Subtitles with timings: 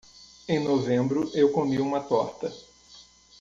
[0.47, 2.51] Em novembro, eu comi uma torta.